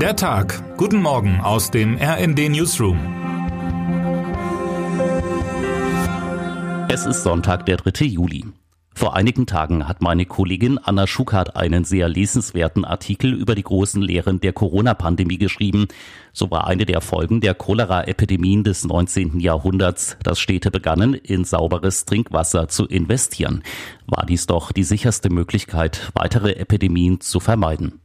Der 0.00 0.14
Tag. 0.14 0.76
Guten 0.76 1.00
Morgen 1.00 1.40
aus 1.40 1.70
dem 1.70 1.96
RND 1.96 2.50
Newsroom. 2.50 2.98
Es 6.90 7.06
ist 7.06 7.22
Sonntag, 7.22 7.64
der 7.64 7.78
3. 7.78 8.04
Juli. 8.04 8.44
Vor 8.94 9.16
einigen 9.16 9.46
Tagen 9.46 9.88
hat 9.88 10.02
meine 10.02 10.26
Kollegin 10.26 10.76
Anna 10.76 11.06
Schuckert 11.06 11.56
einen 11.56 11.84
sehr 11.84 12.10
lesenswerten 12.10 12.84
Artikel 12.84 13.32
über 13.32 13.54
die 13.54 13.62
großen 13.62 14.02
Lehren 14.02 14.38
der 14.40 14.52
Corona-Pandemie 14.52 15.38
geschrieben. 15.38 15.88
So 16.34 16.50
war 16.50 16.66
eine 16.66 16.84
der 16.84 17.00
Folgen 17.00 17.40
der 17.40 17.54
Cholera-Epidemien 17.54 18.64
des 18.64 18.84
19. 18.84 19.40
Jahrhunderts, 19.40 20.18
dass 20.22 20.38
Städte 20.38 20.70
begannen, 20.70 21.14
in 21.14 21.44
sauberes 21.44 22.04
Trinkwasser 22.04 22.68
zu 22.68 22.84
investieren. 22.84 23.62
War 24.06 24.26
dies 24.26 24.46
doch 24.46 24.72
die 24.72 24.84
sicherste 24.84 25.30
Möglichkeit, 25.30 26.10
weitere 26.12 26.52
Epidemien 26.52 27.20
zu 27.20 27.40
vermeiden. 27.40 28.00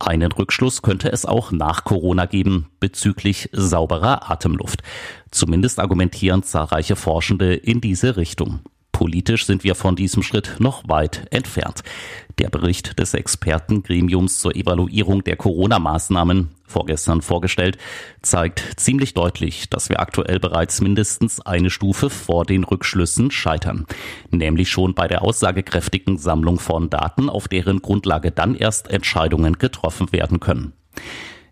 Einen 0.00 0.32
Rückschluss 0.32 0.80
könnte 0.80 1.12
es 1.12 1.26
auch 1.26 1.52
nach 1.52 1.84
Corona 1.84 2.24
geben 2.24 2.70
bezüglich 2.80 3.50
sauberer 3.52 4.30
Atemluft. 4.30 4.82
Zumindest 5.30 5.78
argumentieren 5.78 6.42
zahlreiche 6.42 6.96
Forschende 6.96 7.54
in 7.54 7.82
diese 7.82 8.16
Richtung. 8.16 8.60
Politisch 9.00 9.46
sind 9.46 9.64
wir 9.64 9.76
von 9.76 9.96
diesem 9.96 10.22
Schritt 10.22 10.56
noch 10.58 10.86
weit 10.86 11.26
entfernt. 11.30 11.82
Der 12.38 12.50
Bericht 12.50 12.98
des 12.98 13.14
Expertengremiums 13.14 14.40
zur 14.40 14.54
Evaluierung 14.54 15.24
der 15.24 15.36
Corona-Maßnahmen, 15.36 16.50
vorgestern 16.66 17.22
vorgestellt, 17.22 17.78
zeigt 18.20 18.62
ziemlich 18.76 19.14
deutlich, 19.14 19.70
dass 19.70 19.88
wir 19.88 20.00
aktuell 20.00 20.38
bereits 20.38 20.82
mindestens 20.82 21.40
eine 21.40 21.70
Stufe 21.70 22.10
vor 22.10 22.44
den 22.44 22.62
Rückschlüssen 22.62 23.30
scheitern. 23.30 23.86
Nämlich 24.30 24.68
schon 24.68 24.92
bei 24.92 25.08
der 25.08 25.22
aussagekräftigen 25.22 26.18
Sammlung 26.18 26.58
von 26.58 26.90
Daten, 26.90 27.30
auf 27.30 27.48
deren 27.48 27.80
Grundlage 27.80 28.32
dann 28.32 28.54
erst 28.54 28.90
Entscheidungen 28.90 29.56
getroffen 29.56 30.12
werden 30.12 30.40
können. 30.40 30.74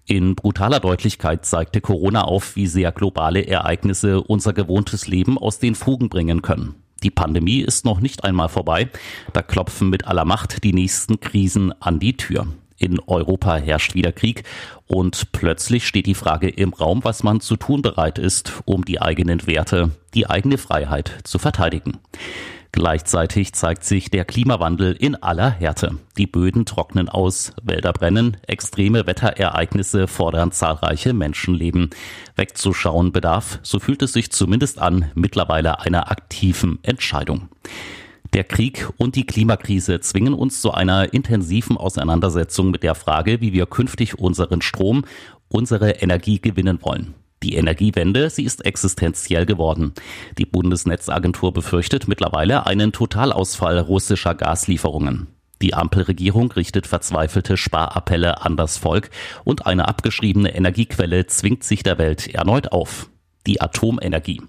In 0.04 0.34
brutaler 0.34 0.80
Deutlichkeit 0.80 1.46
zeigte 1.46 1.80
Corona 1.80 2.24
auf, 2.24 2.56
wie 2.56 2.66
sehr 2.66 2.92
globale 2.92 3.46
Ereignisse 3.46 4.20
unser 4.20 4.52
gewohntes 4.52 5.06
Leben 5.06 5.38
aus 5.38 5.58
den 5.58 5.74
Fugen 5.74 6.10
bringen 6.10 6.42
können. 6.42 6.74
Die 7.02 7.10
Pandemie 7.10 7.60
ist 7.60 7.84
noch 7.84 8.00
nicht 8.00 8.24
einmal 8.24 8.48
vorbei. 8.48 8.88
Da 9.32 9.42
klopfen 9.42 9.88
mit 9.90 10.06
aller 10.06 10.24
Macht 10.24 10.64
die 10.64 10.72
nächsten 10.72 11.20
Krisen 11.20 11.72
an 11.80 11.98
die 11.98 12.16
Tür. 12.16 12.46
In 12.76 13.00
Europa 13.00 13.56
herrscht 13.56 13.94
wieder 13.94 14.12
Krieg 14.12 14.44
und 14.86 15.32
plötzlich 15.32 15.86
steht 15.86 16.06
die 16.06 16.14
Frage 16.14 16.48
im 16.48 16.72
Raum, 16.72 17.02
was 17.02 17.24
man 17.24 17.40
zu 17.40 17.56
tun 17.56 17.82
bereit 17.82 18.18
ist, 18.18 18.52
um 18.66 18.84
die 18.84 19.02
eigenen 19.02 19.46
Werte, 19.48 19.90
die 20.14 20.30
eigene 20.30 20.58
Freiheit 20.58 21.18
zu 21.24 21.40
verteidigen. 21.40 21.98
Gleichzeitig 22.72 23.54
zeigt 23.54 23.82
sich 23.84 24.10
der 24.10 24.24
Klimawandel 24.24 24.92
in 24.92 25.14
aller 25.16 25.50
Härte. 25.50 25.98
Die 26.18 26.26
Böden 26.26 26.66
trocknen 26.66 27.08
aus, 27.08 27.52
Wälder 27.62 27.92
brennen, 27.92 28.36
extreme 28.46 29.06
Wetterereignisse 29.06 30.06
fordern 30.06 30.52
zahlreiche 30.52 31.14
Menschenleben. 31.14 31.90
Wegzuschauen 32.36 33.10
bedarf, 33.10 33.58
so 33.62 33.78
fühlt 33.80 34.02
es 34.02 34.12
sich 34.12 34.30
zumindest 34.30 34.78
an, 34.78 35.10
mittlerweile 35.14 35.80
einer 35.80 36.10
aktiven 36.10 36.78
Entscheidung. 36.82 37.48
Der 38.34 38.44
Krieg 38.44 38.86
und 38.98 39.16
die 39.16 39.24
Klimakrise 39.24 40.00
zwingen 40.00 40.34
uns 40.34 40.60
zu 40.60 40.72
einer 40.72 41.14
intensiven 41.14 41.78
Auseinandersetzung 41.78 42.70
mit 42.70 42.82
der 42.82 42.94
Frage, 42.94 43.40
wie 43.40 43.54
wir 43.54 43.64
künftig 43.64 44.18
unseren 44.18 44.60
Strom, 44.60 45.06
unsere 45.48 45.92
Energie 45.92 46.38
gewinnen 46.38 46.80
wollen. 46.82 47.14
Die 47.42 47.54
Energiewende, 47.54 48.30
sie 48.30 48.44
ist 48.44 48.64
existenziell 48.64 49.46
geworden. 49.46 49.92
Die 50.38 50.46
Bundesnetzagentur 50.46 51.52
befürchtet 51.52 52.08
mittlerweile 52.08 52.66
einen 52.66 52.92
Totalausfall 52.92 53.78
russischer 53.78 54.34
Gaslieferungen. 54.34 55.28
Die 55.62 55.74
Ampelregierung 55.74 56.52
richtet 56.52 56.86
verzweifelte 56.86 57.56
Sparappelle 57.56 58.42
an 58.42 58.56
das 58.56 58.76
Volk 58.76 59.10
und 59.44 59.66
eine 59.66 59.88
abgeschriebene 59.88 60.54
Energiequelle 60.54 61.26
zwingt 61.26 61.64
sich 61.64 61.82
der 61.82 61.98
Welt 61.98 62.28
erneut 62.28 62.72
auf. 62.72 63.10
Die 63.46 63.60
Atomenergie. 63.60 64.42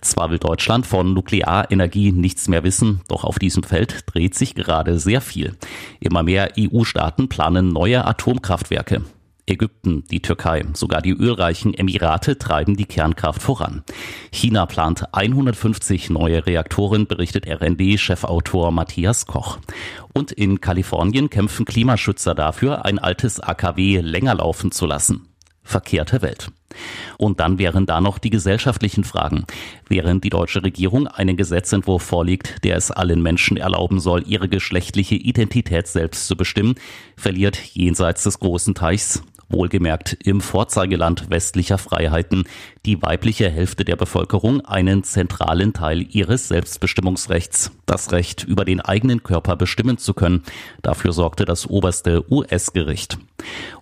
Zwar 0.00 0.30
will 0.30 0.38
Deutschland 0.38 0.84
von 0.84 1.14
Nuklearenergie 1.14 2.10
nichts 2.10 2.48
mehr 2.48 2.64
wissen, 2.64 3.02
doch 3.06 3.22
auf 3.22 3.38
diesem 3.38 3.62
Feld 3.62 4.04
dreht 4.06 4.34
sich 4.34 4.56
gerade 4.56 4.98
sehr 4.98 5.20
viel. 5.20 5.56
Immer 6.00 6.24
mehr 6.24 6.52
EU-Staaten 6.58 7.28
planen 7.28 7.68
neue 7.68 8.04
Atomkraftwerke. 8.04 9.02
Ägypten, 9.46 10.04
die 10.10 10.22
Türkei, 10.22 10.64
sogar 10.74 11.02
die 11.02 11.12
ölreichen 11.12 11.74
Emirate 11.74 12.38
treiben 12.38 12.76
die 12.76 12.84
Kernkraft 12.84 13.42
voran. 13.42 13.82
China 14.30 14.66
plant 14.66 15.12
150 15.12 16.10
neue 16.10 16.46
Reaktoren, 16.46 17.06
berichtet 17.06 17.46
RND-Chefautor 17.46 18.70
Matthias 18.70 19.26
Koch. 19.26 19.58
Und 20.14 20.30
in 20.30 20.60
Kalifornien 20.60 21.28
kämpfen 21.28 21.64
Klimaschützer 21.64 22.34
dafür, 22.34 22.84
ein 22.84 22.98
altes 22.98 23.40
AKW 23.40 24.00
länger 24.00 24.36
laufen 24.36 24.70
zu 24.70 24.86
lassen. 24.86 25.28
Verkehrte 25.64 26.22
Welt. 26.22 26.50
Und 27.18 27.40
dann 27.40 27.58
wären 27.58 27.86
da 27.86 28.00
noch 28.00 28.18
die 28.18 28.30
gesellschaftlichen 28.30 29.04
Fragen. 29.04 29.44
Während 29.88 30.24
die 30.24 30.30
deutsche 30.30 30.62
Regierung 30.62 31.06
einen 31.06 31.36
Gesetzentwurf 31.36 32.02
vorlegt, 32.02 32.64
der 32.64 32.76
es 32.76 32.90
allen 32.90 33.22
Menschen 33.22 33.56
erlauben 33.56 34.00
soll, 34.00 34.24
ihre 34.26 34.48
geschlechtliche 34.48 35.14
Identität 35.14 35.86
selbst 35.86 36.26
zu 36.26 36.36
bestimmen, 36.36 36.74
verliert 37.16 37.56
jenseits 37.56 38.24
des 38.24 38.38
großen 38.38 38.74
Teichs 38.74 39.22
wohlgemerkt 39.52 40.16
im 40.24 40.40
Vorzeigeland 40.40 41.30
westlicher 41.30 41.78
Freiheiten, 41.78 42.44
die 42.84 43.00
weibliche 43.02 43.48
Hälfte 43.50 43.84
der 43.84 43.96
Bevölkerung 43.96 44.60
einen 44.62 45.04
zentralen 45.04 45.72
Teil 45.72 46.06
ihres 46.10 46.48
Selbstbestimmungsrechts, 46.48 47.72
das 47.86 48.12
Recht 48.12 48.44
über 48.44 48.64
den 48.64 48.80
eigenen 48.80 49.22
Körper 49.22 49.56
bestimmen 49.56 49.98
zu 49.98 50.14
können. 50.14 50.42
Dafür 50.82 51.12
sorgte 51.12 51.44
das 51.44 51.68
oberste 51.68 52.24
US-Gericht. 52.32 53.18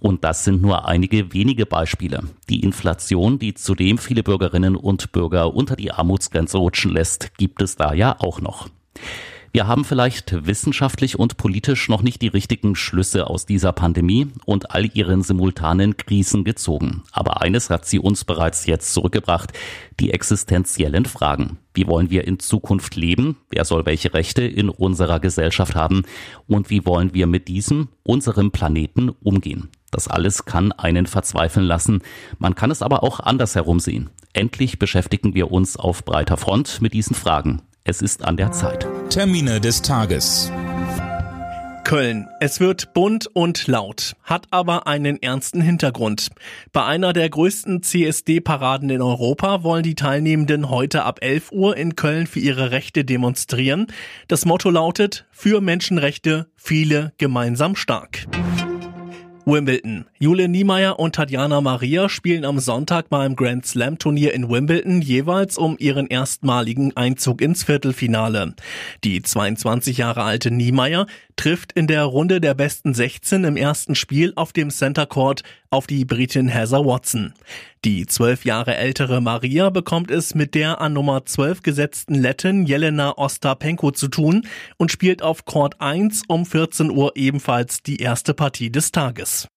Und 0.01 0.25
das 0.25 0.45
sind 0.45 0.63
nur 0.63 0.87
einige 0.87 1.33
wenige 1.33 1.67
Beispiele. 1.67 2.25
Die 2.49 2.61
Inflation, 2.61 3.39
die 3.39 3.55
zudem 3.55 3.99
viele 3.99 4.23
Bürgerinnen 4.23 4.77
und 4.77 5.13
Bürger 5.13 5.55
unter 5.55 5.77
die 5.77 5.93
Armutsgrenze 5.93 6.59
rutschen 6.59 6.93
lässt, 6.93 7.37
gibt 7.37 7.63
es 7.63 7.77
da 7.77 7.93
ja 7.93 8.17
auch 8.19 8.41
noch. 8.41 8.69
Wir 9.53 9.67
haben 9.67 9.85
vielleicht 9.85 10.47
wissenschaftlich 10.47 11.19
und 11.19 11.37
politisch 11.37 11.89
noch 11.89 12.03
nicht 12.03 12.23
die 12.23 12.29
richtigen 12.29 12.77
Schlüsse 12.77 13.27
aus 13.27 13.47
dieser 13.47 13.73
Pandemie 13.73 14.29
und 14.45 14.71
all 14.71 14.89
ihren 14.97 15.23
simultanen 15.23 15.97
Krisen 15.97 16.45
gezogen. 16.45 17.03
Aber 17.11 17.43
eines 17.43 17.69
hat 17.69 17.85
sie 17.85 17.99
uns 17.99 18.25
bereits 18.25 18.67
jetzt 18.67 18.95
zurückgebracht, 18.95 19.53
die 19.99 20.13
existenziellen 20.13 21.05
Fragen. 21.05 21.59
Wie 21.75 21.89
wollen 21.89 22.11
wir 22.11 22.29
in 22.29 22.39
Zukunft 22.39 22.95
leben? 22.95 23.39
Wer 23.51 23.65
soll 23.65 23.87
welche 23.87 24.15
Rechte 24.15 24.43
in 24.43 24.69
unserer 24.69 25.19
Gesellschaft 25.19 25.75
haben? 25.75 26.03
Und 26.47 26.71
wie 26.71 26.87
wollen 26.87 27.13
wir 27.13 27.27
mit 27.27 27.49
diesem, 27.49 27.89
unserem 28.05 28.53
Planeten 28.53 29.09
umgehen? 29.09 29.69
Das 29.91 30.07
alles 30.07 30.45
kann 30.45 30.71
einen 30.71 31.07
verzweifeln 31.07 31.67
lassen. 31.67 32.03
Man 32.39 32.55
kann 32.55 32.71
es 32.71 32.83
aber 32.83 33.03
auch 33.03 33.19
andersherum 33.19 33.81
sehen. 33.81 34.11
Endlich 34.33 34.79
beschäftigen 34.79 35.35
wir 35.35 35.51
uns 35.51 35.77
auf 35.77 36.05
breiter 36.05 36.37
Front 36.37 36.81
mit 36.81 36.93
diesen 36.93 37.17
Fragen. 37.17 37.63
Es 37.83 38.01
ist 38.01 38.25
an 38.25 38.37
der 38.37 38.53
Zeit. 38.53 38.87
Termine 39.11 39.61
des 39.61 39.83
Tages. 39.83 40.53
Köln. 41.83 42.29
Es 42.39 42.61
wird 42.61 42.95
bunt 42.95 43.27
und 43.27 43.67
laut, 43.67 44.15
hat 44.23 44.47
aber 44.53 44.87
einen 44.87 45.21
ernsten 45.21 45.61
Hintergrund. 45.61 46.29
Bei 46.73 46.85
einer 46.85 47.13
der 47.13 47.29
größten 47.29 47.83
CSD-Paraden 47.83 48.89
in 48.89 49.03
Europa 49.03 49.65
wollen 49.65 49.83
die 49.83 49.97
Teilnehmenden 49.97 50.71
heute 50.71 51.03
ab 51.03 51.19
11 51.23 51.51
Uhr 51.51 51.77
in 51.77 51.97
Köln 51.97 52.29
für 52.29 52.39
ihre 52.39 52.71
Rechte 52.71 53.05
demonstrieren. 53.05 53.89
Das 54.29 54.45
Motto 54.45 54.71
lautet, 54.71 55.27
für 55.33 55.61
Menschenrechte, 55.61 56.47
viele 56.55 57.13
gemeinsam 57.19 57.75
stark. 57.75 58.29
Wimbledon. 59.51 60.07
Jule 60.21 60.49
Niemeyer 60.49 61.01
und 61.01 61.17
Tatjana 61.17 61.61
Maria 61.61 62.09
spielen 62.09 62.45
am 62.45 62.61
Sonntag 62.61 63.09
beim 63.09 63.35
Grand 63.35 63.67
Slam 63.67 63.99
Turnier 63.99 64.33
in 64.33 64.49
Wimbledon 64.49 65.03
jeweils 65.03 65.59
um 65.59 65.77
ihren 65.79 66.07
erstmaligen 66.07 66.97
Einzug 66.97 67.43
ins 67.43 67.65
Viertelfinale. 67.65 68.55
Die 69.03 69.21
22 69.21 69.99
Jahre 69.99 70.23
alte 70.23 70.53
Niemeyer 70.53 71.07
trifft 71.35 71.73
in 71.73 71.89
der 71.89 72.05
Runde 72.05 72.41
der 72.41 72.55
besten 72.55 72.95
16 72.95 73.43
im 73.45 73.57
ersten 73.57 73.97
Spiel 73.97 74.33
auf 74.37 74.53
dem 74.53 74.71
Center 74.71 75.07
Court 75.07 75.43
auf 75.71 75.87
die 75.87 76.05
Britin 76.05 76.49
Heather 76.49 76.85
Watson. 76.85 77.33
Die 77.85 78.07
zwölf 78.07 78.45
Jahre 78.45 78.77
ältere 78.77 79.21
Maria 79.21 79.71
bekommt 79.71 80.11
es 80.11 80.35
mit 80.35 80.55
der 80.55 80.81
an 80.81 80.93
Nummer 80.93 81.25
12 81.25 81.63
gesetzten 81.63 82.15
Lettin 82.15 82.67
Jelena 82.67 83.17
Ostapenko 83.17 83.93
zu 83.93 84.09
tun 84.09 84.47
und 84.77 84.91
spielt 84.91 85.23
auf 85.23 85.45
Court 85.45 85.81
1 85.81 86.25
um 86.29 86.45
14 86.45 86.91
Uhr 86.91 87.13
ebenfalls 87.15 87.83
die 87.83 87.97
erste 87.99 88.35
Partie 88.35 88.71
des 88.71 88.93
Tages. 88.93 89.49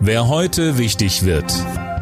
Wer 0.00 0.28
heute 0.28 0.78
wichtig 0.78 1.24
wird. 1.24 1.52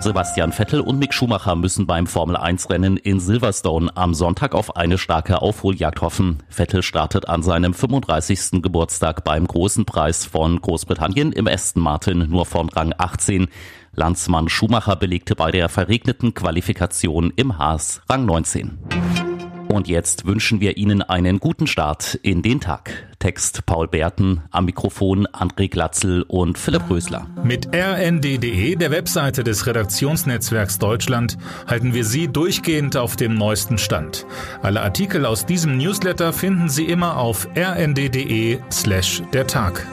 Sebastian 0.07 0.53
Vettel 0.53 0.83
und 0.83 1.01
Mick 1.01 1.13
Schumacher 1.13 1.57
müssen 1.57 1.85
beim 1.85 2.07
Formel-1-Rennen 2.07 2.97
in 2.97 3.19
Silverstone 3.19 3.91
am 3.97 4.15
Sonntag 4.15 4.55
auf 4.55 4.77
eine 4.77 4.99
starke 4.99 5.43
Aufholjagd 5.43 6.01
hoffen. 6.01 6.45
Vettel 6.49 6.85
startet 6.85 7.29
an 7.29 7.43
seinem 7.43 7.75
35. 7.75 8.63
Geburtstag 8.63 9.25
beim 9.25 9.49
Großen 9.49 9.85
Preis 9.85 10.25
von 10.25 10.61
Großbritannien 10.61 11.33
im 11.33 11.49
Aston 11.49 11.83
Martin 11.83 12.31
nur 12.31 12.47
von 12.47 12.69
Rang 12.69 12.95
18. 12.97 13.49
Landsmann 13.95 14.49
Schumacher 14.49 14.95
belegte 14.95 15.35
bei 15.35 15.51
der 15.51 15.69
verregneten 15.69 16.35
Qualifikation 16.35 17.33
im 17.35 17.59
Haas 17.59 18.01
Rang 18.09 18.27
19. 18.27 18.79
Und 19.77 19.89
jetzt 19.89 20.25
wünschen 20.25 20.63
wir 20.63 20.79
Ihnen 20.79 21.03
einen 21.03 21.39
guten 21.39 21.67
Start 21.67 22.19
in 22.23 22.41
den 22.41 22.63
Tag. 22.63 23.09
Text 23.19 23.67
Paul 23.67 23.89
Berten, 23.89 24.41
am 24.51 24.65
Mikrofon 24.65 25.27
André 25.27 25.69
Glatzel 25.69 26.23
und 26.23 26.57
Philipp 26.57 26.89
Rösler. 26.89 27.27
Mit 27.45 27.69
rnd.de, 27.75 28.77
der 28.77 28.91
Webseite 28.91 29.45
des 29.45 29.67
Redaktionsnetzwerks 29.67 30.79
Deutschland, 30.79 31.37
halten 31.67 31.93
wir 31.93 32.07
Sie 32.07 32.27
durchgehend 32.27 32.97
auf 32.97 33.17
dem 33.17 33.35
neuesten 33.35 33.77
Stand. 33.77 34.25
Alle 34.63 34.81
Artikel 34.81 35.27
aus 35.27 35.45
diesem 35.45 35.77
Newsletter 35.77 36.33
finden 36.33 36.71
Sie 36.71 36.87
immer 36.87 37.19
auf 37.19 37.47
rnd.de 37.55 38.59
slash 38.73 39.23
der 39.35 39.47
Tag. 39.47 39.87